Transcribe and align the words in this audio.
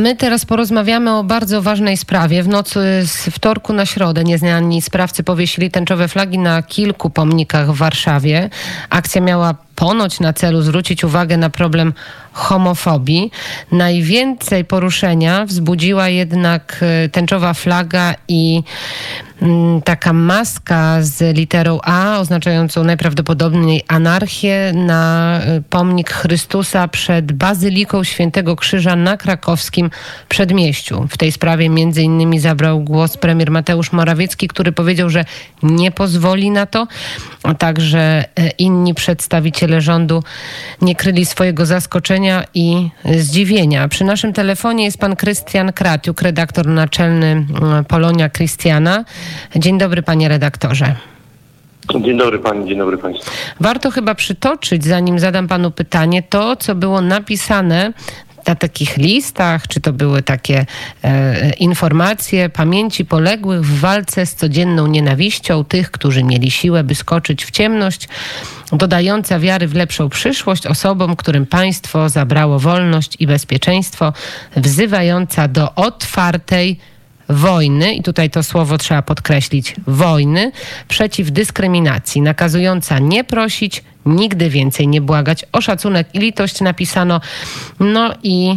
my 0.00 0.16
teraz 0.16 0.44
porozmawiamy 0.44 1.16
o 1.16 1.24
bardzo 1.24 1.62
ważnej 1.62 1.96
sprawie. 1.96 2.42
W 2.42 2.48
nocy 2.48 2.80
z 3.04 3.26
wtorku 3.26 3.72
na 3.72 3.86
środę 3.86 4.24
nieznani 4.24 4.82
sprawcy 4.82 5.22
powiesili 5.22 5.70
tęczowe 5.70 6.08
flagi 6.08 6.38
na 6.38 6.62
kilku 6.62 7.10
pomnikach 7.10 7.72
w 7.72 7.76
Warszawie. 7.76 8.50
Akcja 8.90 9.20
miała 9.20 9.54
ponoć 9.76 10.20
na 10.20 10.32
celu 10.32 10.62
zwrócić 10.62 11.04
uwagę 11.04 11.36
na 11.36 11.50
problem 11.50 11.92
homofobii. 12.32 13.30
Najwięcej 13.72 14.64
poruszenia 14.64 15.46
wzbudziła 15.46 16.08
jednak 16.08 16.80
e, 16.80 17.08
tęczowa 17.08 17.54
flaga 17.54 18.14
i 18.28 18.62
mm, 19.42 19.82
taka 19.82 20.12
maska 20.12 20.96
z 21.00 21.36
literą 21.36 21.78
A 21.82 22.18
oznaczającą 22.20 22.84
najprawdopodobniej 22.84 23.82
anarchię 23.88 24.72
na 24.74 25.38
e, 25.40 25.60
pomnik 25.70 26.10
Chrystusa 26.10 26.88
przed 26.88 27.32
Bazyliką 27.32 28.04
Świętego 28.04 28.56
Krzyża 28.56 28.96
na 28.96 29.16
krakowskim 29.16 29.90
przedmieściu. 30.28 31.06
W 31.10 31.18
tej 31.18 31.32
sprawie 31.32 31.68
między 31.68 32.02
innymi 32.02 32.40
zabrał 32.40 32.80
głos 32.80 33.16
premier 33.16 33.50
Mateusz 33.50 33.92
Morawiecki, 33.92 34.48
który 34.48 34.72
powiedział, 34.72 35.10
że 35.10 35.24
nie 35.62 35.90
pozwoli 35.90 36.50
na 36.50 36.66
to, 36.66 36.86
a 37.42 37.54
także 37.54 38.24
e, 38.36 38.48
inni 38.58 38.94
przedstawiciele 38.94 39.80
rządu 39.80 40.22
nie 40.82 40.94
kryli 40.94 41.26
swojego 41.26 41.66
zaskoczenia 41.66 42.19
i 42.54 42.90
zdziwienia. 43.04 43.88
Przy 43.88 44.04
naszym 44.04 44.32
telefonie 44.32 44.84
jest 44.84 44.98
pan 44.98 45.16
Krystian 45.16 45.72
Kratiuk, 45.72 46.22
redaktor 46.22 46.66
naczelny 46.66 47.26
mm, 47.26 47.84
Polonia 47.84 48.28
Krystiana. 48.28 49.04
Dzień 49.56 49.78
dobry 49.78 50.02
panie 50.02 50.28
redaktorze. 50.28 50.94
Dzień 52.00 52.18
dobry 52.18 52.38
pani, 52.38 52.68
dzień 52.68 52.78
dobry 52.78 52.98
państwu. 52.98 53.30
Warto 53.60 53.90
chyba 53.90 54.14
przytoczyć, 54.14 54.84
zanim 54.84 55.18
zadam 55.18 55.48
panu 55.48 55.70
pytanie, 55.70 56.22
to, 56.22 56.56
co 56.56 56.74
było 56.74 57.00
napisane 57.00 57.92
na 58.46 58.54
takich 58.54 58.96
listach, 58.96 59.68
czy 59.68 59.80
to 59.80 59.92
były 59.92 60.22
takie 60.22 60.66
e, 61.04 61.50
informacje 61.50 62.48
pamięci 62.48 63.04
poległych 63.04 63.64
w 63.64 63.80
walce 63.80 64.26
z 64.26 64.34
codzienną 64.34 64.86
nienawiścią 64.86 65.64
tych, 65.64 65.90
którzy 65.90 66.24
mieli 66.24 66.50
siłę, 66.50 66.84
by 66.84 66.94
skoczyć 66.94 67.44
w 67.44 67.50
ciemność, 67.50 68.08
dodająca 68.72 69.38
wiary 69.38 69.68
w 69.68 69.74
lepszą 69.74 70.08
przyszłość 70.08 70.66
osobom, 70.66 71.16
którym 71.16 71.46
państwo 71.46 72.08
zabrało 72.08 72.58
wolność 72.58 73.16
i 73.18 73.26
bezpieczeństwo, 73.26 74.12
wzywająca 74.56 75.48
do 75.48 75.74
otwartej 75.74 76.78
wojny, 77.30 77.94
i 77.94 78.02
tutaj 78.02 78.30
to 78.30 78.42
słowo 78.42 78.78
trzeba 78.78 79.02
podkreślić, 79.02 79.76
wojny 79.86 80.52
przeciw 80.88 81.30
dyskryminacji, 81.30 82.22
nakazująca 82.22 82.98
nie 82.98 83.24
prosić, 83.24 83.82
nigdy 84.06 84.50
więcej 84.50 84.88
nie 84.88 85.00
błagać 85.00 85.44
o 85.52 85.60
szacunek 85.60 86.08
i 86.14 86.18
litość 86.18 86.60
napisano. 86.60 87.20
No 87.80 88.14
i 88.22 88.56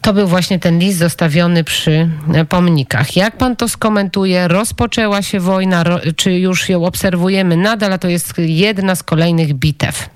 to 0.00 0.12
był 0.12 0.28
właśnie 0.28 0.58
ten 0.58 0.78
list 0.78 0.98
zostawiony 0.98 1.64
przy 1.64 2.08
pomnikach. 2.48 3.16
Jak 3.16 3.36
pan 3.36 3.56
to 3.56 3.68
skomentuje? 3.68 4.48
Rozpoczęła 4.48 5.22
się 5.22 5.40
wojna, 5.40 5.84
czy 6.16 6.32
już 6.32 6.68
ją 6.68 6.84
obserwujemy 6.84 7.56
nadal, 7.56 7.92
a 7.92 7.98
to 7.98 8.08
jest 8.08 8.34
jedna 8.38 8.94
z 8.94 9.02
kolejnych 9.02 9.54
bitew? 9.54 10.08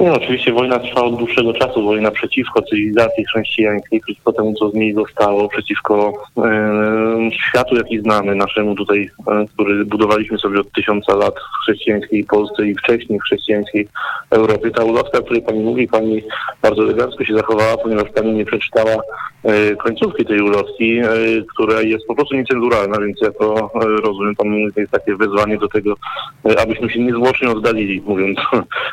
Nie, 0.00 0.12
oczywiście 0.12 0.52
wojna 0.52 0.78
trwa 0.78 1.02
od 1.02 1.16
dłuższego 1.16 1.52
czasu. 1.52 1.84
Wojna 1.84 2.10
przeciwko 2.10 2.62
cywilizacji 2.62 3.24
chrześcijańskiej, 3.24 4.00
przeciwko 4.00 4.32
temu, 4.32 4.54
co 4.54 4.70
z 4.70 4.74
niej 4.74 4.94
zostało, 4.94 5.48
przeciwko 5.48 6.12
e, 6.36 7.30
światu, 7.32 7.76
jaki 7.76 8.00
znamy, 8.00 8.34
naszemu 8.34 8.74
tutaj, 8.74 9.10
e, 9.26 9.46
który 9.54 9.84
budowaliśmy 9.84 10.38
sobie 10.38 10.60
od 10.60 10.72
tysiąca 10.72 11.16
lat 11.16 11.34
w 11.34 11.62
chrześcijańskiej 11.62 12.24
Polsce 12.24 12.66
i 12.66 12.74
wcześniej 12.74 13.18
w 13.18 13.22
chrześcijańskiej 13.22 13.88
Europie. 14.30 14.70
Ta 14.70 14.84
ulotka, 14.84 15.18
o 15.18 15.22
której 15.22 15.42
pani 15.42 15.60
mówi, 15.60 15.88
pani 15.88 16.22
bardzo 16.62 16.82
elegancko 16.82 17.24
się 17.24 17.34
zachowała, 17.34 17.76
ponieważ 17.76 18.10
pani 18.14 18.32
nie 18.32 18.44
przeczytała 18.44 19.02
e, 19.44 19.76
końcówki 19.76 20.24
tej 20.24 20.40
ulotki, 20.40 20.98
e, 20.98 21.06
która 21.54 21.82
jest 21.82 22.06
po 22.06 22.14
prostu 22.14 22.36
niecenzuralna, 22.36 23.00
więc 23.00 23.20
ja 23.20 23.30
to 23.30 23.70
e, 23.74 23.86
rozumiem. 24.04 24.34
Pan 24.36 24.48
mówi, 24.48 24.72
to 24.74 24.80
jest 24.80 24.92
takie 24.92 25.16
wezwanie 25.16 25.58
do 25.58 25.68
tego, 25.68 25.94
e, 26.44 26.60
abyśmy 26.60 26.90
się 26.90 27.00
niezwłocznie 27.00 27.50
oddalili, 27.50 28.00
mówiąc, 28.00 28.38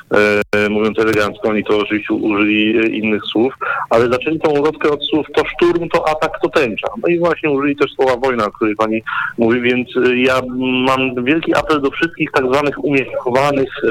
mówiąc 0.69 0.94
mówiąc 0.95 0.99
elegancko, 0.99 1.49
oni 1.49 1.63
to 1.63 1.77
oczywiście 1.77 2.13
użyli 2.13 2.77
e, 2.77 2.87
innych 2.87 3.23
słów, 3.23 3.53
ale 3.89 4.09
zaczęli 4.09 4.39
tą 4.39 4.51
ulotkę 4.51 4.91
od 4.91 5.03
słów 5.03 5.27
to 5.35 5.43
szturm, 5.45 5.89
to 5.89 6.09
atak, 6.09 6.39
to 6.41 6.49
tęcza. 6.49 6.87
No 7.01 7.07
i 7.07 7.19
właśnie 7.19 7.49
użyli 7.49 7.75
też 7.75 7.91
słowa 7.91 8.17
wojna, 8.17 8.45
o 8.45 8.51
której 8.51 8.75
pani 8.75 9.01
mówi, 9.37 9.61
więc 9.61 9.87
e, 9.97 10.17
ja 10.17 10.41
mam 10.57 11.25
wielki 11.25 11.55
apel 11.55 11.81
do 11.81 11.91
wszystkich 11.91 12.31
tak 12.31 12.45
zwanych 12.45 12.83
umiarkowanych 12.83 13.69
e, 13.83 13.87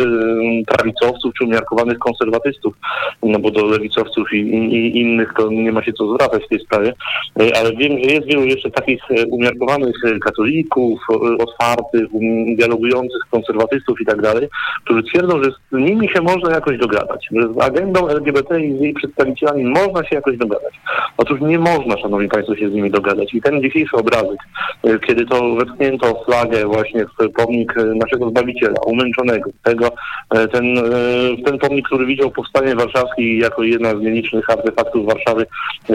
prawicowców 0.67 1.35
czy 1.39 1.45
umiarkowanych 1.45 1.99
konserwatystów, 1.99 2.75
no 3.23 3.39
bo 3.39 3.51
do 3.51 3.67
lewicowców 3.67 4.33
i, 4.33 4.37
i, 4.37 5.01
innych 5.01 5.33
to 5.37 5.51
nie 5.51 5.73
ma 5.73 5.85
się 5.85 5.93
co 5.93 6.15
zwracać 6.15 6.45
w 6.45 6.49
tej 6.49 6.61
sprawie, 6.61 6.93
ale 7.37 7.77
wiem, 7.77 7.93
że 8.05 8.11
jest 8.11 8.27
wielu 8.27 8.45
jeszcze 8.45 8.71
takich 8.71 9.03
umiarkowanych 9.31 9.95
katolików, 10.25 11.01
otwartych, 11.39 12.07
dialogujących 12.57 13.23
konserwatystów 13.31 14.01
i 14.01 14.05
tak 14.05 14.23
dalej, 14.23 14.49
którzy 14.85 15.03
twierdzą, 15.03 15.43
że 15.43 15.51
z 15.51 15.57
nimi 15.73 16.09
się 16.09 16.21
można 16.21 16.55
jakoś 16.55 16.79
dogadać 16.79 16.94
dogadać. 16.95 17.29
Z 17.57 17.63
agendą 17.63 18.09
LGBT 18.09 18.61
i 18.61 18.79
z 18.79 18.81
jej 18.81 18.95
przedstawicielami 18.95 19.65
można 19.65 20.05
się 20.05 20.17
jakoś 20.17 20.37
dogadać. 20.37 20.75
Otóż 21.17 21.41
nie 21.41 21.59
można, 21.59 21.99
szanowni 21.99 22.29
państwo, 22.29 22.57
się 22.57 22.71
z 22.71 22.73
nimi 22.73 22.91
dogadać. 22.91 23.35
I 23.35 23.43
ten 23.43 23.63
dzisiejszy 23.63 23.97
obrazek, 23.97 24.39
e, 24.85 24.99
kiedy 24.99 25.27
to 25.27 25.55
wepchnięto 25.55 26.25
flagę 26.25 26.67
właśnie 26.67 27.05
w 27.05 27.33
pomnik 27.33 27.79
e, 27.79 27.85
naszego 27.85 28.31
Zbawiciela, 28.31 28.81
umęczonego, 28.87 29.51
tego, 29.63 29.91
e, 30.35 30.49
ten, 30.49 30.65
ten 31.45 31.59
pomnik, 31.59 31.87
który 31.87 32.07
widział 32.07 32.31
powstanie 32.31 32.75
warszawskie 32.75 33.39
jako 33.39 33.63
jedna 33.63 33.91
z 33.91 34.01
nielicznych 34.01 34.51
artefaktów 34.51 35.07
Warszawy, 35.07 35.47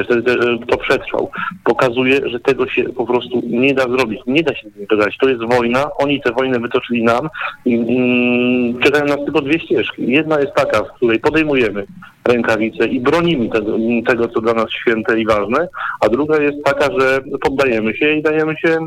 wtedy 0.03 0.23
to 0.67 0.77
przetrwał. 0.77 1.31
Pokazuje, 1.63 2.29
że 2.29 2.39
tego 2.39 2.67
się 2.67 2.83
po 2.83 3.05
prostu 3.05 3.41
nie 3.45 3.73
da 3.73 3.83
zrobić. 3.83 4.21
Nie 4.27 4.43
da 4.43 4.55
się 4.55 4.69
z 4.69 4.75
nimi 4.75 4.88
dogadać. 4.88 5.17
To 5.17 5.29
jest 5.29 5.41
wojna. 5.43 5.89
Oni 5.97 6.21
tę 6.21 6.31
wojnę 6.31 6.59
wytoczyli 6.59 7.03
nam 7.03 7.29
i 7.65 7.75
mm, 7.75 8.79
czekają 8.79 9.05
nas 9.05 9.25
tylko 9.25 9.41
dwie 9.41 9.59
ścieżki. 9.59 10.11
Jedna 10.11 10.39
jest 10.39 10.53
taka, 10.53 10.81
w 10.89 10.95
której 10.95 11.19
podejmujemy 11.19 11.85
rękawice 12.25 12.88
i 12.88 13.00
bronimy 13.00 13.50
tego, 13.50 13.77
tego, 14.07 14.27
co 14.27 14.41
dla 14.41 14.53
nas 14.53 14.72
święte 14.72 15.19
i 15.19 15.25
ważne, 15.25 15.67
a 16.01 16.09
druga 16.09 16.41
jest 16.41 16.63
taka, 16.63 17.00
że 17.00 17.19
poddajemy 17.41 17.95
się 17.95 18.13
i 18.13 18.22
dajemy 18.22 18.55
się 18.57 18.79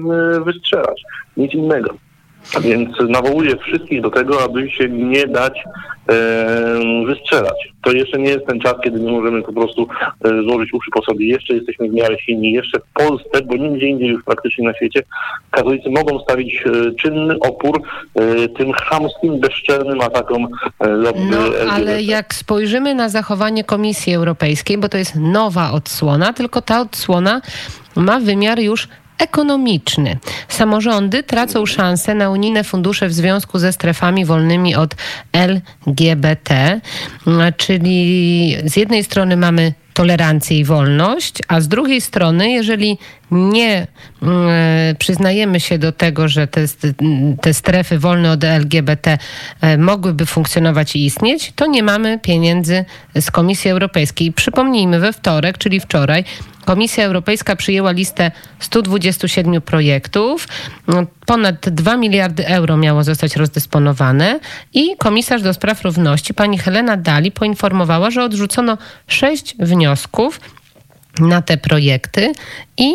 wystrzelać. 0.45 1.03
Nic 1.37 1.55
innego. 1.55 1.95
Więc 2.61 2.89
nawołuję 3.09 3.57
wszystkich 3.57 4.01
do 4.01 4.11
tego, 4.11 4.45
aby 4.45 4.71
się 4.71 4.89
nie 4.89 5.27
dać 5.27 5.59
e, 6.09 7.05
wystrzelać. 7.07 7.73
To 7.85 7.93
jeszcze 7.93 8.19
nie 8.19 8.31
jest 8.31 8.47
ten 8.47 8.61
czas, 8.61 8.75
kiedy 8.85 8.99
my 8.99 9.11
możemy 9.11 9.43
po 9.43 9.53
prostu 9.53 9.89
e, 10.25 10.43
złożyć 10.43 10.75
uszy 10.75 10.91
po 10.91 11.03
sobie. 11.03 11.27
Jeszcze 11.27 11.55
jesteśmy 11.55 11.89
w 11.89 11.93
miarę 11.93 12.17
silni. 12.19 12.53
Jeszcze 12.53 12.81
w 12.81 12.93
Polsce, 12.95 13.43
bo 13.45 13.57
nigdzie 13.57 13.87
indziej 13.87 14.09
już 14.09 14.25
praktycznie 14.25 14.65
na 14.65 14.75
świecie, 14.75 15.03
katolicy 15.51 15.91
mogą 15.91 16.21
stawić 16.21 16.65
e, 16.67 16.95
czynny 16.95 17.39
opór 17.41 17.83
e, 18.15 18.49
tym 18.49 18.73
chamskim, 18.73 19.41
bezczelnym 19.41 20.01
atakom 20.01 20.49
e, 20.81 20.89
No, 21.31 21.39
ale 21.71 22.03
jak 22.03 22.35
spojrzymy 22.35 22.95
na 22.95 23.09
zachowanie 23.09 23.65
Komisji 23.65 24.15
Europejskiej, 24.15 24.79
bo 24.79 24.89
to 24.89 24.99
jest 24.99 25.15
nowa 25.17 25.73
odsłona, 25.73 26.33
tylko 26.33 26.63
ta 26.63 26.81
odsłona 26.81 27.41
ma 27.97 28.21
wymiar 28.21 28.61
już 28.61 28.89
ekonomiczny. 29.23 30.19
Samorządy 30.49 31.23
tracą 31.23 31.67
szansę 31.67 32.15
na 32.15 32.31
unijne 32.31 32.65
fundusze 32.65 33.09
w 33.09 33.13
związku 33.13 33.59
ze 33.59 33.73
strefami 33.73 34.25
wolnymi 34.25 34.75
od 34.75 34.95
LGBT, 35.33 36.81
czyli 37.57 38.57
z 38.65 38.77
jednej 38.77 39.05
strony 39.05 39.37
mamy 39.37 39.73
tolerancję 39.95 40.59
i 40.59 40.65
wolność, 40.65 41.35
a 41.49 41.61
z 41.61 41.69
drugiej 41.69 42.01
strony, 42.01 42.51
jeżeli 42.51 42.99
nie 43.31 43.83
y, 43.83 44.27
przyznajemy 44.99 45.61
się 45.61 45.79
do 45.79 45.93
tego, 45.93 46.29
że 46.29 46.47
te, 46.47 46.65
te 47.41 47.55
strefy 47.55 47.99
wolne 47.99 48.31
od 48.31 48.45
LGBT 48.45 49.19
y, 49.65 49.79
mogłyby 49.79 50.27
funkcjonować 50.27 50.97
i 50.97 51.05
istnieć, 51.05 51.53
to 51.57 51.67
nie 51.67 51.83
mamy 51.83 52.19
pieniędzy 52.19 52.85
z 53.21 53.31
Komisji 53.31 53.71
Europejskiej. 53.71 54.33
Przypomnijmy, 54.33 55.01
we 55.01 55.13
wtorek, 55.13 55.59
czyli 55.59 55.81
wczoraj, 55.81 56.25
Komisja 56.65 57.05
Europejska 57.05 57.57
przyjęła 57.57 57.91
listę 57.91 58.31
127 58.59 59.63
projektów. 59.63 60.49
No, 60.87 61.05
ponad 61.27 61.69
2 61.69 61.97
miliardy 61.97 62.47
euro 62.47 62.77
miało 62.77 63.05
zostać 63.05 63.37
rozdysponowane 63.37 64.41
i 64.73 64.97
komisarz 64.97 65.43
do 65.43 65.55
spraw 65.55 65.83
równości 65.83 66.35
pani 66.35 66.59
Helena 66.59 66.97
Dali 66.97 67.33
poinformowała, 67.33 68.11
że 68.11 68.25
odrzucono 68.25 68.79
sześć 69.07 69.57
wniosków 69.59 70.41
na 71.21 71.43
te 71.43 71.57
projekty 71.57 72.33
i 72.77 72.95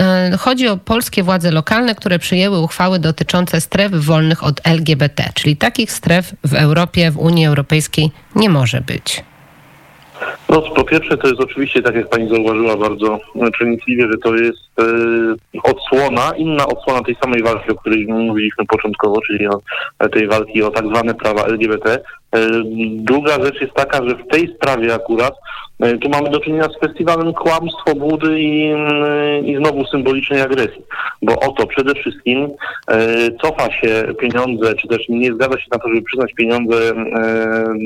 e, 0.00 0.36
Chodzi 0.38 0.68
o 0.68 0.76
polskie 0.76 1.22
władze 1.22 1.50
lokalne, 1.50 1.94
które 1.94 2.18
przyjęły 2.18 2.58
uchwały 2.58 2.98
dotyczące 2.98 3.60
stref 3.60 3.92
wolnych 3.92 4.44
od 4.44 4.60
LGBT, 4.64 5.30
czyli 5.34 5.56
takich 5.56 5.92
stref 5.92 6.34
w 6.44 6.54
Europie, 6.54 7.10
w 7.10 7.18
Unii 7.18 7.46
Europejskiej 7.46 8.10
nie 8.36 8.48
może 8.48 8.80
być. 8.80 9.24
No, 10.54 10.62
po 10.62 10.84
pierwsze, 10.84 11.16
to 11.16 11.28
jest 11.28 11.40
oczywiście, 11.40 11.82
tak 11.82 11.94
jak 11.94 12.08
pani 12.08 12.28
zauważyła 12.28 12.76
bardzo 12.76 13.18
przenikliwie, 13.52 14.06
że 14.12 14.18
to 14.18 14.34
jest 14.34 14.80
e, 14.80 14.84
odsłona, 15.62 16.32
inna 16.36 16.66
odsłona 16.66 17.02
tej 17.02 17.16
samej 17.22 17.42
walki, 17.42 17.70
o 17.70 17.74
której 17.74 18.06
mówiliśmy 18.06 18.64
początkowo, 18.66 19.20
czyli 19.20 19.46
o 19.46 19.60
tej 20.12 20.28
walki 20.28 20.62
o 20.62 20.70
tak 20.70 20.86
zwane 20.86 21.14
prawa 21.14 21.44
LGBT. 21.44 21.98
Druga 22.96 23.44
rzecz 23.44 23.60
jest 23.60 23.74
taka, 23.74 24.08
że 24.08 24.16
w 24.16 24.28
tej 24.28 24.54
sprawie 24.54 24.94
akurat 24.94 25.34
E, 25.80 25.98
tu 25.98 26.08
mamy 26.08 26.30
do 26.30 26.40
czynienia 26.40 26.68
z 26.68 26.78
festiwalem 26.78 27.32
kłamstwo, 27.32 27.94
budy 27.94 28.40
i, 28.40 28.74
i 29.44 29.56
znowu 29.56 29.86
symbolicznej 29.86 30.40
agresji, 30.40 30.82
bo 31.22 31.40
oto 31.40 31.66
przede 31.66 31.94
wszystkim 31.94 32.48
e, 32.88 33.30
cofa 33.42 33.72
się 33.72 34.04
pieniądze, 34.18 34.74
czy 34.74 34.88
też 34.88 35.08
nie 35.08 35.32
zgadza 35.32 35.60
się 35.60 35.66
na 35.72 35.78
to, 35.78 35.88
żeby 35.88 36.02
przyznać 36.02 36.32
pieniądze 36.32 36.76
e, 36.76 36.94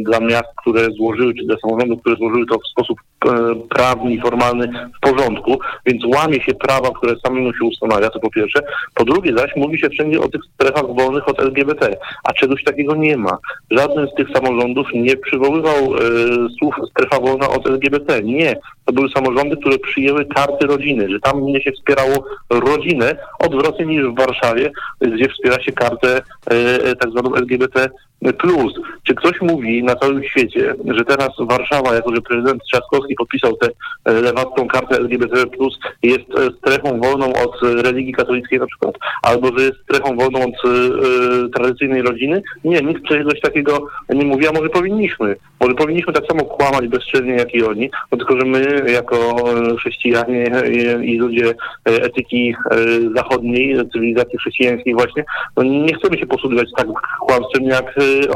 dla 0.05 0.21
miast, 0.21 0.49
które 0.57 0.91
złożyły, 0.91 1.35
czy 1.35 1.45
dla 1.45 1.57
samorządów, 1.57 2.01
które 2.01 2.17
złożyły 2.17 2.47
to 2.47 2.58
w 2.59 2.71
sposób 2.71 2.99
e, 3.27 3.55
prawny 3.69 4.13
i 4.13 4.21
formalny 4.21 4.91
w 4.97 5.01
porządku, 5.01 5.59
więc 5.87 6.05
łamie 6.05 6.41
się 6.43 6.55
prawa, 6.55 6.91
które 6.91 7.15
samemu 7.27 7.53
się 7.53 7.65
ustanawia, 7.65 8.11
to 8.11 8.21
po 8.21 8.31
pierwsze. 8.31 8.61
Po 8.95 9.05
drugie 9.05 9.37
zaś 9.37 9.57
mówi 9.57 9.79
się 9.79 9.89
wszędzie 9.89 10.21
o 10.21 10.29
tych 10.29 10.41
strefach 10.55 10.87
wolnych 10.87 11.29
od 11.29 11.41
LGBT, 11.41 11.97
a 12.25 12.33
czegoś 12.33 12.65
takiego 12.65 12.95
nie 12.95 13.17
ma. 13.17 13.39
Żaden 13.71 14.09
z 14.09 14.15
tych 14.15 14.29
samorządów 14.35 14.87
nie 14.95 15.17
przywoływał 15.17 15.77
e, 15.77 15.99
słów 16.59 16.75
strefa 16.91 17.21
wolna 17.21 17.49
od 17.49 17.67
LGBT. 17.67 18.23
Nie. 18.23 18.57
To 18.85 18.93
były 18.93 19.09
samorządy, 19.09 19.57
które 19.57 19.79
przyjęły 19.79 20.27
karty 20.27 20.67
rodziny, 20.67 21.09
że 21.11 21.21
tam 21.21 21.43
mnie 21.43 21.61
się 21.63 21.73
wspierało 21.73 22.25
rodzinę 22.51 23.17
odwrotnie 23.39 23.87
niż 23.87 24.05
w 24.05 24.19
Warszawie, 24.19 24.71
gdzie 25.01 25.29
wspiera 25.29 25.63
się 25.63 25.73
kartę 25.73 26.21
e, 26.51 26.55
e 26.85 26.97
tak 26.97 27.11
zwaną 27.11 27.35
LGBT 27.35 27.89
plus. 28.39 28.73
Czy 29.03 29.15
ktoś 29.15 29.41
mówi 29.41 29.85
na 29.85 29.97
całym 29.97 30.25
świecie, 30.25 30.75
że 30.85 31.05
teraz 31.05 31.31
Warszawa, 31.39 31.95
jako 31.95 32.15
że 32.15 32.21
prezydent 32.21 32.63
Trzaskowski 32.65 33.15
podpisał 33.15 33.57
tę 33.57 33.69
e, 34.05 34.13
lewacką 34.13 34.69
kartę 34.69 34.97
LGBT 34.97 35.45
jest 36.03 36.25
e, 36.39 36.51
strefą 36.59 37.01
wolną 37.01 37.27
od 37.27 37.83
religii 37.83 38.13
katolickiej 38.13 38.59
na 38.59 38.67
przykład, 38.67 38.95
albo 39.23 39.59
że 39.59 39.65
jest 39.65 39.83
strefą 39.83 40.17
wolną 40.17 40.39
od 40.43 40.55
e, 40.55 41.49
tradycyjnej 41.49 42.03
rodziny? 42.03 42.43
Nie, 42.65 42.81
nikt 42.81 43.05
czegoś 43.05 43.41
takiego 43.41 43.87
nie 44.09 44.25
mówi, 44.25 44.49
a 44.49 44.53
może 44.53 44.69
powinniśmy. 44.69 45.37
Może 45.61 45.75
powinniśmy 45.75 46.13
tak 46.13 46.27
samo 46.27 46.45
kłamać 46.45 46.89
bezczelnie 46.89 47.33
jak 47.33 47.55
i 47.55 47.63
oni, 47.63 47.91
no 48.13 48.19
tylko 48.19 48.41
że 48.41 48.47
my 48.47 48.85
jako 48.93 49.45
chrześcijanie 49.79 50.47
i 51.03 51.19
ludzie 51.19 51.55
etyki 51.85 52.55
zachodniej, 53.17 53.77
cywilizacji 53.93 54.39
chrześcijańskiej 54.39 54.95
właśnie, 54.95 55.25
no 55.57 55.63
nie 55.63 55.95
chcemy 55.95 56.19
się 56.19 56.27
posługiwać 56.27 56.69
tak 56.77 56.87
kłamstwem 57.21 57.65
jak 57.65 57.95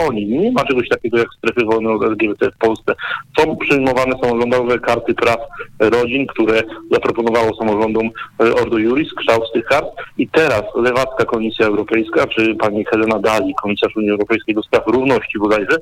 oni. 0.08 0.26
Nie 0.26 0.52
ma 0.52 0.64
czegoś 0.64 0.88
takiego 0.88 1.18
jak 1.18 1.28
strefy 1.38 1.64
wolne 1.64 1.90
od 1.90 2.02
LGBT 2.02 2.50
w 2.50 2.58
Polsce. 2.58 2.94
Są 3.38 3.56
przyjmowane 3.56 4.12
samorządowe 4.22 4.78
karty 4.78 5.14
praw 5.14 5.38
rodzin, 5.78 6.26
które 6.26 6.62
zaproponowało 6.90 7.56
samorządom 7.56 8.10
Ordo 8.38 8.78
Juris, 8.78 9.14
kształt 9.14 9.52
tych 9.52 9.64
kart 9.64 9.86
i 10.18 10.28
teraz 10.28 10.62
lewacka 10.74 11.24
Komisja 11.24 11.66
Europejska, 11.66 12.26
czy 12.26 12.54
pani 12.54 12.84
Helena 12.84 13.18
Dali, 13.18 13.54
komisarz 13.62 13.96
Unii 13.96 14.10
Europejskiej 14.10 14.54
do 14.54 14.62
spraw 14.62 14.86
równości 14.86 15.38
bodajże, 15.38 15.76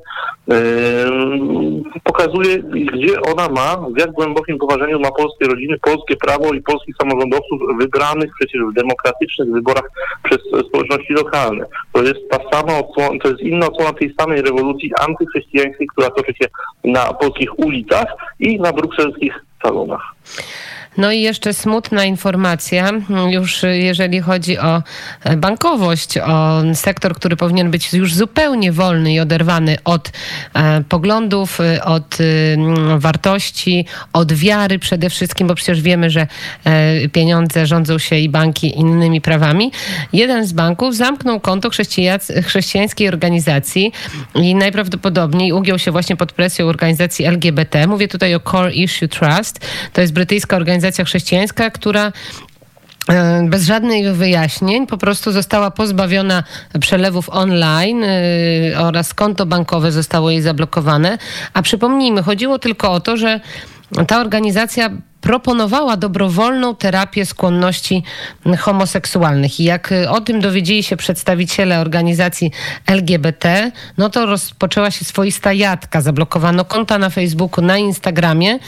yy, 0.47 0.55
pokazuje, 2.03 2.57
gdzie 2.59 3.21
ona 3.21 3.49
ma, 3.49 3.77
w 3.95 3.97
jak 3.97 4.11
głębokim 4.11 4.57
poważaniu 4.57 4.99
ma 4.99 5.11
polskie 5.11 5.45
rodziny, 5.45 5.79
polskie 5.81 6.15
prawo 6.15 6.53
i 6.53 6.61
polskich 6.61 6.95
samorządowców 7.01 7.59
wybranych 7.79 8.31
przecież 8.39 8.61
w 8.71 8.73
demokratycznych 8.73 9.51
wyborach 9.51 9.89
przez 10.23 10.37
społeczności 10.67 11.13
lokalne. 11.13 11.65
To 11.93 12.03
jest 12.03 12.19
ta 12.29 12.37
sama 12.51 12.73
to 13.23 13.29
jest 13.29 13.41
inna 13.41 13.67
odsłona 13.67 13.80
tej 13.99 14.13
samej 14.19 14.41
rewolucji 14.41 14.91
antychrześcijańskiej, 14.99 15.87
która 15.87 16.09
toczy 16.09 16.33
się 16.33 16.47
na 16.83 17.13
polskich 17.13 17.59
ulicach 17.59 18.15
i 18.39 18.59
na 18.59 18.73
brukselskich 18.73 19.45
salonach. 19.63 20.15
No 20.97 21.11
i 21.11 21.21
jeszcze 21.21 21.53
smutna 21.53 22.05
informacja, 22.05 22.91
już 23.29 23.63
jeżeli 23.63 24.21
chodzi 24.21 24.57
o 24.57 24.83
bankowość, 25.37 26.17
o 26.17 26.61
sektor, 26.73 27.15
który 27.15 27.35
powinien 27.35 27.71
być 27.71 27.93
już 27.93 28.13
zupełnie 28.13 28.71
wolny 28.71 29.13
i 29.13 29.19
oderwany 29.19 29.77
od 29.83 30.11
e, 30.53 30.83
poglądów, 30.89 31.59
od 31.83 32.17
e, 32.21 32.97
wartości, 32.97 33.85
od 34.13 34.33
wiary 34.33 34.79
przede 34.79 35.09
wszystkim, 35.09 35.47
bo 35.47 35.55
przecież 35.55 35.81
wiemy, 35.81 36.09
że 36.09 36.27
e, 36.63 37.09
pieniądze 37.09 37.65
rządzą 37.65 37.97
się 37.97 38.15
i 38.15 38.29
banki 38.29 38.79
innymi 38.79 39.21
prawami. 39.21 39.71
Jeden 40.13 40.47
z 40.47 40.53
banków 40.53 40.95
zamknął 40.95 41.39
konto 41.39 41.69
chrześcijańskiej 42.43 43.07
organizacji 43.07 43.91
i 44.35 44.55
najprawdopodobniej 44.55 45.51
ugiął 45.51 45.79
się 45.79 45.91
właśnie 45.91 46.15
pod 46.15 46.31
presją 46.31 46.67
organizacji 46.67 47.25
LGBT. 47.25 47.87
Mówię 47.87 48.07
tutaj 48.07 48.35
o 48.35 48.39
Core 48.39 48.73
Issue 48.73 49.07
Trust. 49.07 49.67
To 49.93 50.01
jest 50.01 50.10
brytyjska 50.11 50.55
organizacja, 50.55 51.05
chrześcijańska, 51.05 51.69
która 51.69 52.11
e, 53.09 53.43
bez 53.49 53.65
żadnych 53.65 54.15
wyjaśnień 54.15 54.87
po 54.87 54.97
prostu 54.97 55.31
została 55.31 55.71
pozbawiona 55.71 56.43
przelewów 56.79 57.29
online 57.29 58.01
yy, 58.01 58.79
oraz 58.79 59.13
konto 59.13 59.45
bankowe 59.45 59.91
zostało 59.91 60.31
jej 60.31 60.41
zablokowane. 60.41 61.17
A 61.53 61.61
przypomnijmy, 61.61 62.23
chodziło 62.23 62.59
tylko 62.59 62.91
o 62.91 62.99
to, 62.99 63.17
że 63.17 63.39
ta 64.07 64.21
organizacja 64.21 64.89
proponowała 65.21 65.97
dobrowolną 65.97 66.75
terapię 66.75 67.25
skłonności 67.25 68.03
homoseksualnych. 68.59 69.59
I 69.59 69.63
jak 69.63 69.93
o 70.09 70.21
tym 70.21 70.39
dowiedzieli 70.39 70.83
się 70.83 70.97
przedstawiciele 70.97 71.79
organizacji 71.79 72.51
LGBT, 72.85 73.71
no 73.97 74.09
to 74.09 74.25
rozpoczęła 74.25 74.91
się 74.91 75.05
swoista 75.05 75.53
jadka. 75.53 76.01
Zablokowano 76.01 76.65
konta 76.65 76.97
na 76.97 77.09
Facebooku, 77.09 77.65
na 77.65 77.77
Instagramie. 77.77 78.59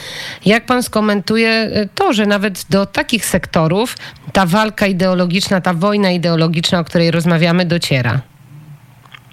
Jak 0.45 0.65
pan 0.65 0.83
skomentuje 0.83 1.71
to, 1.95 2.13
że 2.13 2.25
nawet 2.25 2.65
do 2.69 2.85
takich 2.85 3.25
sektorów 3.25 3.97
ta 4.33 4.45
walka 4.45 4.88
ideologiczna, 4.88 5.61
ta 5.61 5.73
wojna 5.73 6.11
ideologiczna, 6.11 6.79
o 6.79 6.83
której 6.83 7.11
rozmawiamy, 7.11 7.65
dociera? 7.65 8.32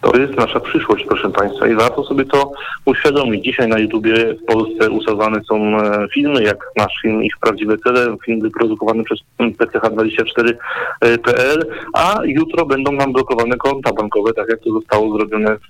To 0.00 0.16
jest 0.16 0.36
nasza 0.36 0.60
przyszłość, 0.60 1.04
proszę 1.08 1.30
Państwa, 1.30 1.68
i 1.68 1.74
warto 1.74 2.04
sobie 2.04 2.24
to 2.24 2.52
uświadomić. 2.84 3.44
Dzisiaj 3.44 3.68
na 3.68 3.78
YouTubie 3.78 4.34
w 4.34 4.44
Polsce 4.44 4.90
usawane 4.90 5.40
są 5.48 5.78
e, 5.78 6.06
filmy, 6.14 6.42
jak 6.42 6.58
nasz 6.76 6.92
film 7.02 7.24
Ich 7.24 7.38
Prawdziwe 7.40 7.78
Cele, 7.78 8.16
film 8.24 8.40
wyprodukowany 8.40 9.04
przez 9.04 9.18
PCH24.pl, 9.38 11.66
a 11.92 12.18
jutro 12.24 12.66
będą 12.66 12.92
nam 12.92 13.12
blokowane 13.12 13.56
konta 13.56 13.92
bankowe, 13.92 14.32
tak 14.32 14.48
jak 14.48 14.60
to 14.60 14.72
zostało 14.72 15.18
zrobione 15.18 15.56
w 15.56 15.68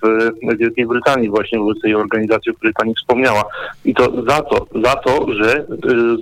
Wielkiej 0.57 0.85
Brytanii 0.85 1.29
właśnie 1.29 1.59
wobec 1.59 1.81
tej 1.81 1.95
organizacji, 1.95 2.51
o 2.51 2.55
której 2.55 2.73
Pani 2.73 2.95
wspomniała. 2.95 3.43
I 3.85 3.93
to 3.93 4.23
za 4.27 4.41
to, 4.41 4.67
za 4.83 4.95
to, 4.95 5.33
że 5.33 5.59
y, 5.59 5.65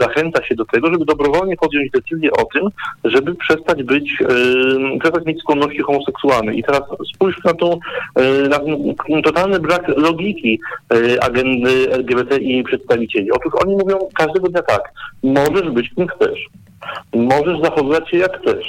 zachęca 0.02 0.44
się 0.44 0.56
do 0.56 0.66
tego, 0.66 0.92
żeby 0.92 1.06
dobrowolnie 1.06 1.58
podjąć 1.58 1.92
decyzję 1.92 2.32
o 2.32 2.46
tym, 2.54 2.64
żeby 3.04 3.36
przestać 3.36 3.84
być, 3.84 4.22
y, 4.22 4.26
przestać 5.00 5.26
mieć 5.26 5.40
skłonności 5.40 5.80
homoseksualne. 5.80 6.54
I 6.54 6.64
teraz 6.64 6.82
spójrz 7.16 7.44
na 7.44 7.54
tą 7.54 7.80
E, 7.99 7.99
totalny 9.24 9.60
brak 9.60 9.88
logiki 9.88 10.60
e, 10.94 11.24
agendy 11.24 11.92
LGBT 11.92 12.38
i 12.38 12.64
przedstawicieli. 12.64 13.32
Otóż 13.32 13.54
oni 13.66 13.76
mówią 13.76 14.00
każdego 14.16 14.50
dnia 14.50 14.62
tak, 14.62 14.92
możesz 15.24 15.70
być 15.70 15.90
kim 15.90 16.08
chcesz, 16.08 16.40
możesz 17.14 17.62
zachowywać 17.62 18.10
się 18.10 18.18
jak 18.18 18.42
chcesz. 18.42 18.66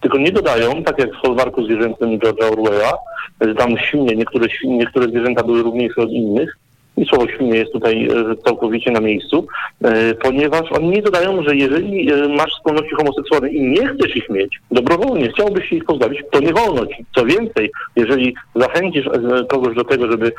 Tylko 0.00 0.18
nie 0.18 0.32
dodają, 0.32 0.82
tak 0.84 0.98
jak 0.98 1.14
w 1.14 1.20
folwarku 1.22 1.64
zwierzęcym 1.64 2.18
George'a 2.18 2.52
Orwella, 2.52 2.92
że 3.40 3.54
tam 3.54 3.78
świnie, 3.78 4.16
niektóre, 4.16 4.46
niektóre 4.64 5.08
zwierzęta 5.08 5.42
były 5.42 5.62
równiejsze 5.62 6.02
od 6.02 6.10
innych, 6.10 6.58
i 6.96 7.04
słowo 7.04 7.28
świnie 7.28 7.58
jest 7.58 7.72
tutaj 7.72 8.08
e, 8.08 8.36
całkowicie 8.44 8.90
na 8.90 9.00
miejscu, 9.00 9.46
e, 9.84 10.14
ponieważ 10.14 10.72
oni 10.72 10.88
nie 10.88 11.02
dodają, 11.02 11.42
że 11.42 11.56
jeżeli 11.56 12.12
e, 12.12 12.28
masz 12.28 12.54
skłonności 12.54 12.94
homoseksualne 12.94 13.48
i 13.48 13.62
nie 13.62 13.88
chcesz 13.88 14.16
ich 14.16 14.30
mieć, 14.30 14.60
dobrowolnie 14.70 15.28
chciałbyś 15.28 15.68
się 15.68 15.76
ich 15.76 15.84
pozbawić, 15.84 16.22
to 16.30 16.40
nie 16.40 16.52
wolno 16.52 16.86
ci. 16.86 17.04
Co 17.14 17.24
więcej, 17.24 17.70
jeżeli 17.96 18.34
zachęcisz 18.54 19.06
kogoś 19.48 19.76
do 19.76 19.84
tego, 19.84 20.10
żeby 20.10 20.32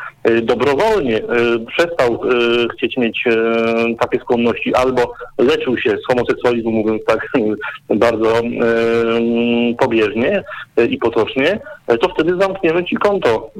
dobrowolnie 0.43 1.21
przestał 1.67 2.19
chcieć 2.73 2.97
mieć 2.97 3.23
takie 3.99 4.19
skłonności 4.19 4.75
albo 4.75 5.13
leczył 5.37 5.77
się 5.77 5.89
z 5.89 6.07
homoseksualizmu, 6.07 6.71
mówiąc 6.71 7.01
tak 7.05 7.27
bardzo 7.89 8.41
pobieżnie 9.79 10.43
i 10.89 10.97
potocznie, 10.97 11.59
to 11.87 12.09
wtedy 12.09 12.37
zamkniemy 12.39 12.85
ci 12.85 12.95
konto 12.95 13.51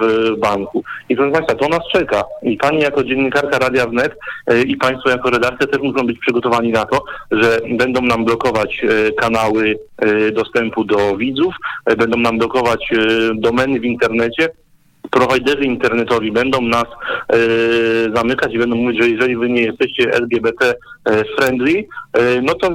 w 0.00 0.36
banku. 0.38 0.84
I 1.08 1.16
proszę 1.16 1.32
Państwa, 1.32 1.54
to 1.54 1.68
nas 1.68 1.80
czeka. 1.92 2.24
I 2.42 2.56
pani 2.56 2.80
jako 2.80 3.04
dziennikarka 3.04 3.58
Radia 3.58 3.86
Wnet 3.86 4.16
e, 4.46 4.62
i 4.62 4.76
państwo 4.76 5.10
jako 5.10 5.30
redakcja 5.30 5.66
też 5.66 5.82
muszą 5.82 6.06
być 6.06 6.18
przygotowani 6.18 6.72
na 6.72 6.84
to, 6.86 7.04
że 7.30 7.60
będą 7.78 8.02
nam 8.02 8.24
blokować 8.24 8.84
e, 8.84 9.12
kanały 9.12 9.78
e, 9.98 10.32
dostępu 10.32 10.84
do 10.84 11.16
widzów, 11.16 11.54
będą 11.98 12.18
nam 12.18 12.38
blokować 12.38 12.90
domeny 13.34 13.80
w 13.80 13.84
internecie, 13.84 14.48
prowajderzy 15.10 15.64
internetowi 15.64 16.32
będą 16.32 16.60
nas 16.60 16.84
e, 16.84 17.36
zamykać 18.14 18.54
i 18.54 18.58
będą 18.58 18.76
mówić, 18.76 19.02
że 19.02 19.08
jeżeli 19.08 19.36
wy 19.36 19.48
nie 19.48 19.62
jesteście 19.62 20.12
LGBT 20.12 20.74
e, 21.04 21.24
friendly, 21.24 21.84
e, 22.12 22.42
no 22.42 22.54
to 22.54 22.68
e, 22.68 22.72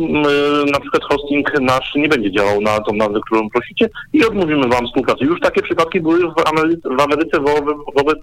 na 0.72 0.80
przykład 0.80 1.04
hosting 1.04 1.62
nasz 1.62 1.96
nie 1.96 2.08
będzie 2.08 2.32
działał 2.32 2.62
na 2.62 2.80
tą 2.80 2.94
nazwę, 2.94 3.20
którą 3.26 3.50
prosicie 3.50 3.90
i 4.14 4.26
odmówimy 4.26 4.68
wam 4.68 4.88
współpracy. 4.88 5.26
Już 5.26 5.40
takie 5.40 5.62
przypadki 5.62 6.02
były 6.02 6.20
w 6.20 6.48
Ameryce, 6.50 6.90
w 6.90 7.02
Ameryce 7.02 7.40
wobec, 7.40 7.78
wobec 7.96 8.20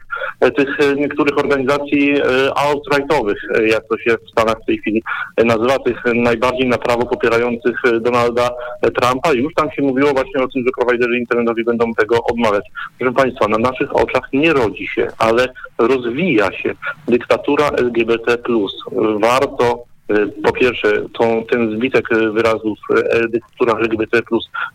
tych 0.56 0.80
e, 0.80 0.94
niektórych 0.94 1.38
organizacji 1.38 2.12
e, 2.12 2.22
alt-rightowych, 2.54 3.38
jak 3.66 3.88
to 3.88 3.98
się 3.98 4.16
w 4.26 4.30
Stanach 4.30 4.56
w 4.62 4.66
tej 4.66 4.78
chwili 4.78 5.02
nazywa, 5.44 5.78
tych 5.78 5.96
najbardziej 6.14 6.68
na 6.68 6.78
prawo 6.78 7.06
popierających 7.06 7.76
Donalda 8.00 8.50
Trumpa. 8.82 9.32
Już 9.32 9.54
tam 9.54 9.70
się 9.70 9.82
mówiło 9.82 10.12
właśnie 10.12 10.42
o 10.42 10.48
tym, 10.48 10.64
że 10.64 10.70
prowajderzy 10.76 11.18
internetowi 11.18 11.64
będą 11.64 11.92
tego 11.94 12.24
odmawiać. 12.24 12.64
Proszę 12.98 13.14
Państwa, 13.14 13.48
na 13.48 13.58
naszych 13.58 13.96
oczach 14.02 14.28
nie 14.32 14.52
rodzi 14.52 14.86
się, 14.86 15.08
ale 15.18 15.48
rozwija 15.78 16.52
się. 16.52 16.74
Dyktatura 17.08 17.68
LGBT+. 17.68 18.38
Warto 19.20 19.89
po 20.44 20.52
pierwsze 20.52 21.08
tą, 21.18 21.44
ten 21.50 21.76
zbitek 21.76 22.12
e, 22.12 22.30
wyrazów 22.30 22.78
e, 22.90 23.28
dyktatura 23.28 23.74
LGBT 23.78 24.20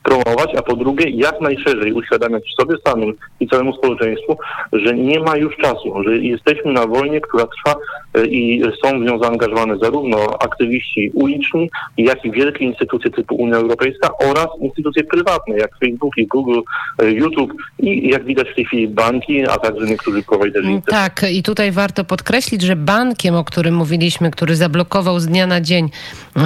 promować, 0.04 0.56
a 0.58 0.62
po 0.62 0.76
drugie 0.76 1.10
jak 1.10 1.42
najszerzej 1.42 1.94
uświadamiać 1.94 2.44
sobie 2.60 2.76
samym 2.88 3.14
i 3.40 3.48
całemu 3.48 3.74
społeczeństwu, 3.74 4.38
że 4.74 4.94
nie 4.94 5.20
ma 5.20 5.38
już 5.38 5.58
czasu, 5.58 6.04
że 6.04 6.18
jesteśmy 6.18 6.74
na 6.74 6.88
wojnie, 6.88 7.22
która 7.22 7.46
trwa 7.46 7.76
i 8.24 8.64
są 8.84 9.00
w 9.00 9.04
nią 9.04 9.20
zaangażowane 9.20 9.78
zarówno 9.78 10.18
aktywiści 10.40 11.12
uliczni, 11.14 11.70
jak 11.98 12.26
i 12.26 12.32
wielkie 12.32 12.66
instytucje 12.66 13.12
typu 13.12 13.36
Unia 13.36 13.56
Europejska 13.56 14.10
oraz 14.18 14.48
instytucje 14.62 15.04
prywatne, 15.04 15.58
jak 15.58 15.72
Facebook 15.80 16.18
i 16.18 16.28
Google, 16.28 16.60
YouTube 17.04 17.54
i 17.80 18.10
jak 18.10 18.26
widać 18.26 18.50
w 18.50 18.56
tej 18.56 18.66
chwili 18.66 18.88
banki, 18.88 19.48
a 19.48 19.58
także 19.58 19.86
niektórzy 19.86 20.24
prowajderzy. 20.24 20.82
Tak, 20.88 21.26
i 21.32 21.44
tutaj 21.44 21.72
warto 21.72 22.04
podkreślić, 22.04 22.62
że 22.62 22.76
bankiem, 22.76 23.36
o 23.36 23.44
którym 23.44 23.76
mówiliśmy, 23.76 24.32
który 24.32 24.56
zablokował 24.56 25.20
z 25.26 25.28
dnia 25.28 25.48
na 25.48 25.62
dzień 25.62 25.90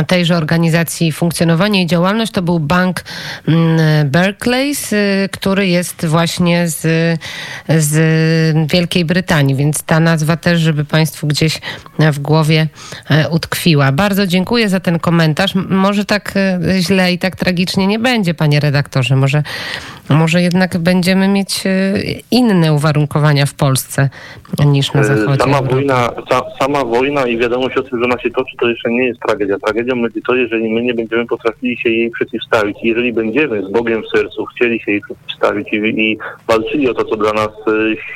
tejże 0.07 0.37
organizacji 0.37 1.11
funkcjonowanie 1.11 1.83
i 1.83 1.87
działalność, 1.87 2.31
to 2.31 2.41
był 2.41 2.59
bank 2.59 3.03
mm, 3.47 4.09
Barclays, 4.09 4.93
y, 4.93 5.29
który 5.31 5.67
jest 5.67 6.05
właśnie 6.05 6.67
z, 6.67 6.81
z 7.69 8.71
Wielkiej 8.71 9.05
Brytanii, 9.05 9.55
więc 9.55 9.83
ta 9.83 9.99
nazwa 9.99 10.37
też, 10.37 10.59
żeby 10.59 10.85
Państwu 10.85 11.27
gdzieś 11.27 11.61
w 11.99 12.19
głowie 12.19 12.67
e, 13.09 13.29
utkwiła. 13.29 13.91
Bardzo 13.91 14.27
dziękuję 14.27 14.69
za 14.69 14.79
ten 14.79 14.99
komentarz. 14.99 15.55
Może 15.69 16.05
tak 16.05 16.33
e, 16.35 16.59
źle 16.81 17.13
i 17.13 17.19
tak 17.19 17.35
tragicznie 17.35 17.87
nie 17.87 17.99
będzie, 17.99 18.33
panie 18.33 18.59
redaktorze. 18.59 19.15
Może, 19.15 19.43
może 20.09 20.41
jednak 20.41 20.77
będziemy 20.77 21.27
mieć 21.27 21.63
e, 21.65 21.93
inne 22.31 22.73
uwarunkowania 22.73 23.45
w 23.45 23.53
Polsce 23.53 24.09
niż 24.65 24.93
na 24.93 25.03
zachodzie. 25.03 25.33
E, 25.33 25.37
Sama 25.37 25.57
Europy. 25.57 25.75
wojna, 25.75 26.09
sa, 26.29 26.41
sama 26.59 26.83
wojna 26.85 27.27
i 27.27 27.37
wiadomość 27.37 27.77
o 27.77 27.83
tym, 27.83 27.99
że 27.99 28.05
ona 28.05 28.19
się 28.19 28.29
toczy, 28.31 28.57
to 28.59 28.69
jeszcze 28.69 28.89
nie 28.89 29.05
jest 29.07 29.19
tragedia. 29.19 29.59
Tragedią 29.59 30.01
będzie 30.01 30.21
to, 30.21 30.35
jeżeli 30.35 30.69
my 30.69 30.81
nie 30.81 30.93
będziemy 30.93 31.25
potrafili 31.25 31.77
się 31.77 31.89
jej 31.89 32.11
przeciwstawić. 32.11 32.77
Jeżeli 32.83 33.13
będziemy 33.13 33.63
z 33.63 33.71
Bogiem 33.71 34.03
w 34.03 34.17
sercu 34.17 34.45
chcieli 34.45 34.79
się 34.79 34.91
jej 34.91 35.01
przeciwstawić 35.01 35.67
i, 35.73 35.75
i 35.75 36.17
walczyli 36.47 36.89
o 36.89 36.93
to, 36.93 37.05
co 37.05 37.15
dla 37.15 37.33
nas 37.33 37.49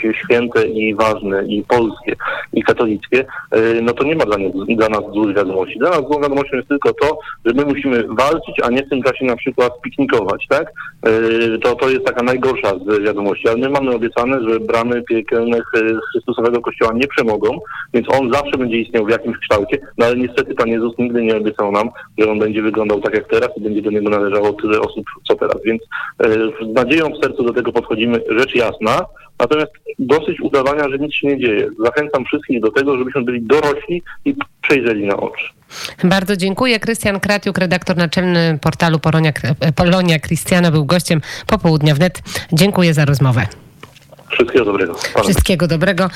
e, 0.04 0.14
święte 0.14 0.68
i 0.68 0.96
ważne, 0.96 1.44
i 1.48 1.64
polskie, 1.64 2.16
i 2.54 2.64
katolickie, 2.64 3.26
e, 3.52 3.82
no 3.82 3.94
to 3.94 4.04
nie 4.04 4.16
ma 4.16 4.26
dla, 4.26 4.38
nie, 4.38 4.76
dla 4.76 4.90
nas 4.90 5.04
złych 5.14 5.36
wiadomości. 5.36 5.80
Dla 5.80 5.90
nas 5.90 6.00
złą 6.00 6.22
wiadomością 6.22 6.58
jest 6.58 6.70
tylko 6.70 6.94
to, 6.94 7.20
że 7.46 7.54
my 7.54 7.66
musimy 7.66 8.04
walczyć, 8.04 8.56
a 8.64 8.70
nie 8.70 8.84
w 8.86 8.90
tym 8.90 9.04
czasie 9.04 9.26
na 9.26 9.36
przykład 9.36 9.82
piknikować, 9.82 10.46
tak? 10.50 10.72
E, 11.06 11.14
To, 11.64 11.76
to 11.76 11.90
jest 11.90 12.06
taka 12.06 12.24
najgorsza 12.24 12.70
z 12.80 13.04
wiadomości, 13.04 13.50
ale 13.50 13.58
my 13.58 13.70
mamy 13.70 13.96
obiecane, 13.96 14.50
że 14.50 14.60
bramy 14.60 15.02
piekielnych 15.02 15.64
e, 15.76 15.80
Chrystusowego 16.12 16.62
Kościoła 16.62 16.94
nie 16.94 17.08
przemogą, 17.08 17.60
więc 17.94 18.08
on 18.20 18.34
zawsze 18.34 18.58
będzie 18.58 18.78
istniał 18.78 19.06
w 19.06 19.10
jakimś 19.10 19.38
kształcie, 19.38 19.78
no 19.98 20.06
ale 20.06 20.16
niestety 20.16 20.56
Pan 20.56 20.70
Jezus 20.70 20.98
nigdy 20.98 21.24
nie 21.24 21.38
obiecał 21.38 21.72
nam, 21.72 21.90
że 22.18 22.32
on 22.32 22.40
będzie 22.40 22.62
wyglądał 22.62 23.02
tak 23.02 23.14
jak 23.14 23.28
teraz 23.28 23.50
i 23.58 23.62
będzie 23.62 23.82
do 23.82 23.92
niego 23.92 24.10
należało 24.10 24.54
tyle 24.54 24.80
osób, 24.82 25.06
co 25.28 25.33
teraz. 25.48 25.64
Więc 25.66 25.82
e, 26.20 26.28
z 26.66 26.74
nadzieją 26.74 27.10
w 27.10 27.24
sercu 27.24 27.44
do 27.44 27.54
tego 27.54 27.72
podchodzimy, 27.72 28.20
rzecz 28.40 28.56
jasna, 28.56 29.06
natomiast 29.40 29.72
dosyć 30.00 30.42
udawania, 30.42 30.90
że 30.90 30.98
nic 30.98 31.14
się 31.14 31.28
nie 31.28 31.40
dzieje. 31.40 31.70
Zachęcam 31.86 32.26
wszystkich 32.26 32.62
do 32.62 32.72
tego, 32.72 32.98
żebyśmy 32.98 33.22
byli 33.22 33.42
dorośli 33.42 34.02
i 34.26 34.36
przejrzeli 34.62 35.06
na 35.06 35.18
oczy. 35.18 35.46
Bardzo 36.04 36.38
dziękuję. 36.38 36.80
Krystian 36.80 37.20
Kratiuk, 37.20 37.58
redaktor 37.58 37.98
naczelny 37.98 38.60
portalu 38.62 39.00
Polonia, 39.00 39.32
Polonia 39.76 40.20
Christiana, 40.20 40.72
był 40.72 40.86
gościem 40.86 41.22
popołudnia 41.48 41.96
wnet. 41.96 42.22
Dziękuję 42.52 42.94
za 42.94 43.06
rozmowę. 43.06 43.48
Wszystkiego 44.34 44.66
dobrego. 44.66 44.96
Wszystkiego 45.24 45.68
dobrego. 45.68 46.10